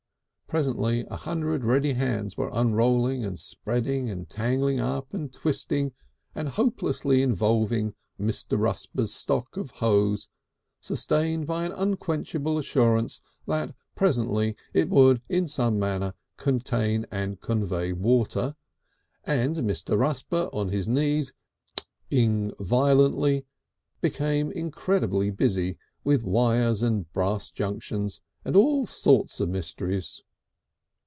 Presently 0.47 1.05
a 1.09 1.15
hundred 1.15 1.63
ready 1.63 1.93
hands 1.93 2.35
were 2.35 2.51
unrolling 2.51 3.23
and 3.23 3.39
spreading 3.39 4.09
and 4.09 4.27
tangling 4.27 4.81
up 4.81 5.13
and 5.13 5.31
twisting 5.31 5.93
and 6.35 6.49
hopelessly 6.49 7.21
involving 7.21 7.93
Mr. 8.19 8.59
Rusper's 8.59 9.13
stock 9.13 9.55
of 9.55 9.69
hose, 9.71 10.27
sustained 10.81 11.47
by 11.47 11.63
an 11.63 11.71
unquenchable 11.71 12.57
assurance 12.57 13.21
that 13.47 13.73
presently 13.95 14.57
it 14.73 14.89
would 14.89 15.21
in 15.29 15.47
some 15.47 15.79
manner 15.79 16.15
contain 16.35 17.05
and 17.09 17.39
convey 17.39 17.93
water, 17.93 18.57
and 19.23 19.55
Mr. 19.55 19.97
Rusper, 19.97 20.49
on 20.51 20.67
his 20.67 20.85
knees, 20.85 21.31
(kiking) 22.09 22.51
violently, 22.59 23.45
became 24.01 24.51
incredibly 24.51 25.29
busy 25.29 25.77
with 26.03 26.25
wire 26.25 26.75
and 26.81 27.09
brass 27.13 27.51
junctions 27.51 28.19
and 28.43 28.57
all 28.57 28.85
sorts 28.85 29.39
of 29.39 29.47
mysteries. 29.47 30.21